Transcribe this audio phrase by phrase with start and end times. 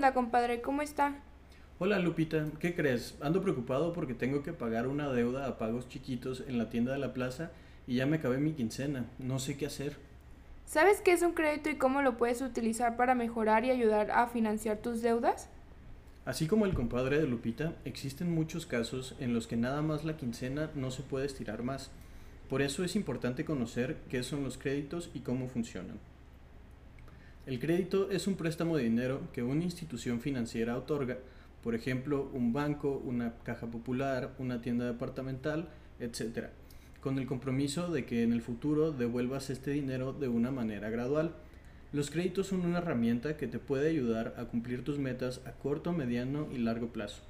[0.00, 0.62] Onda, compadre?
[0.62, 1.20] ¿Cómo está?
[1.78, 3.18] Hola Lupita, ¿qué crees?
[3.20, 6.98] Ando preocupado porque tengo que pagar una deuda a pagos chiquitos en la tienda de
[6.98, 7.50] la plaza
[7.86, 9.04] y ya me acabé mi quincena.
[9.18, 9.98] No sé qué hacer.
[10.64, 14.26] ¿Sabes qué es un crédito y cómo lo puedes utilizar para mejorar y ayudar a
[14.26, 15.50] financiar tus deudas?
[16.24, 20.16] Así como el compadre de Lupita, existen muchos casos en los que nada más la
[20.16, 21.90] quincena no se puede estirar más.
[22.48, 25.98] Por eso es importante conocer qué son los créditos y cómo funcionan.
[27.50, 31.18] El crédito es un préstamo de dinero que una institución financiera otorga,
[31.64, 36.50] por ejemplo, un banco, una caja popular, una tienda departamental, etc.,
[37.00, 41.34] con el compromiso de que en el futuro devuelvas este dinero de una manera gradual.
[41.92, 45.92] Los créditos son una herramienta que te puede ayudar a cumplir tus metas a corto,
[45.92, 47.22] mediano y largo plazo.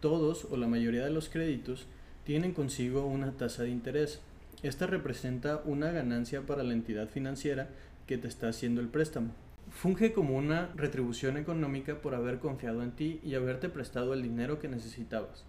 [0.00, 1.86] Todos o la mayoría de los créditos
[2.24, 4.22] tienen consigo una tasa de interés.
[4.62, 7.68] Esta representa una ganancia para la entidad financiera
[8.06, 9.34] que te está haciendo el préstamo.
[9.70, 14.58] Funge como una retribución económica por haber confiado en ti y haberte prestado el dinero
[14.58, 15.44] que necesitabas.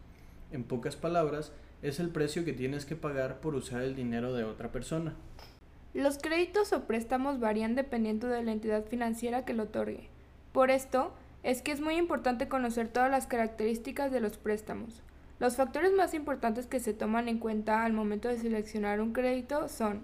[0.51, 4.43] En pocas palabras, es el precio que tienes que pagar por usar el dinero de
[4.43, 5.15] otra persona.
[5.93, 10.07] Los créditos o préstamos varían dependiendo de la entidad financiera que lo otorgue.
[10.53, 11.13] Por esto,
[11.43, 15.01] es que es muy importante conocer todas las características de los préstamos.
[15.39, 19.67] Los factores más importantes que se toman en cuenta al momento de seleccionar un crédito
[19.67, 20.03] son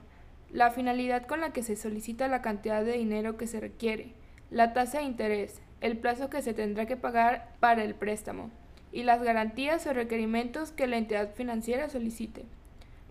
[0.51, 4.13] la finalidad con la que se solicita la cantidad de dinero que se requiere,
[4.49, 8.49] la tasa de interés, el plazo que se tendrá que pagar para el préstamo
[8.91, 12.45] y las garantías o requerimientos que la entidad financiera solicite.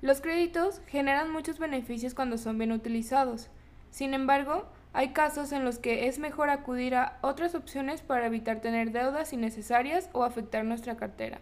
[0.01, 3.51] Los créditos generan muchos beneficios cuando son bien utilizados.
[3.91, 8.61] Sin embargo, hay casos en los que es mejor acudir a otras opciones para evitar
[8.61, 11.41] tener deudas innecesarias o afectar nuestra cartera.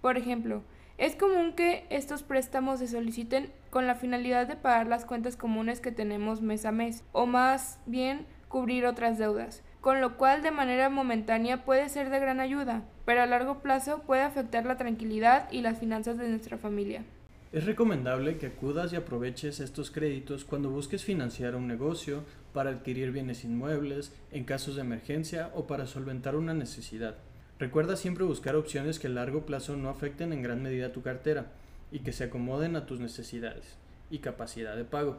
[0.00, 0.62] Por ejemplo,
[0.98, 5.80] es común que estos préstamos se soliciten con la finalidad de pagar las cuentas comunes
[5.80, 10.50] que tenemos mes a mes, o más bien cubrir otras deudas, con lo cual de
[10.50, 15.50] manera momentánea puede ser de gran ayuda, pero a largo plazo puede afectar la tranquilidad
[15.52, 17.04] y las finanzas de nuestra familia.
[17.52, 23.12] Es recomendable que acudas y aproveches estos créditos cuando busques financiar un negocio, para adquirir
[23.12, 27.16] bienes inmuebles, en casos de emergencia o para solventar una necesidad.
[27.58, 31.46] Recuerda siempre buscar opciones que a largo plazo no afecten en gran medida tu cartera
[31.90, 33.76] y que se acomoden a tus necesidades
[34.10, 35.16] y capacidad de pago.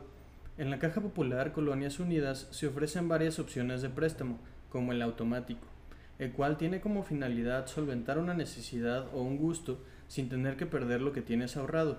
[0.58, 4.40] En la Caja Popular Colonias Unidas se ofrecen varias opciones de préstamo,
[4.70, 5.68] como el automático,
[6.18, 11.02] el cual tiene como finalidad solventar una necesidad o un gusto sin tener que perder
[11.02, 11.98] lo que tienes ahorrado.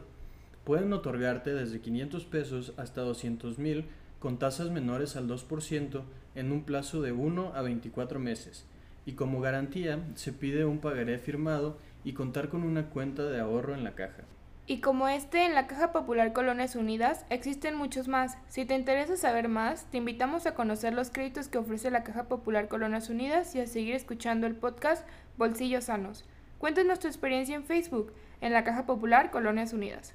[0.65, 3.85] Pueden otorgarte desde 500 pesos hasta 200 mil
[4.19, 6.03] con tasas menores al 2%
[6.35, 8.65] en un plazo de 1 a 24 meses
[9.07, 13.75] y como garantía se pide un pagaré firmado y contar con una cuenta de ahorro
[13.75, 14.25] en la caja.
[14.67, 18.39] Y como este, en la Caja Popular Colonias Unidas existen muchos más.
[18.49, 22.29] Si te interesa saber más, te invitamos a conocer los créditos que ofrece la Caja
[22.29, 25.05] Popular Colonias Unidas y a seguir escuchando el podcast
[25.37, 26.25] Bolsillos Sanos.
[26.59, 30.15] Cuéntanos tu experiencia en Facebook, en la Caja Popular Colonias Unidas.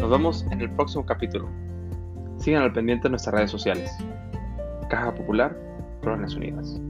[0.00, 1.50] Nos vemos en el próximo capítulo.
[2.38, 3.90] Sigan al pendiente de nuestras redes sociales.
[4.88, 5.56] Caja Popular,
[6.02, 6.80] Colonias Unidas.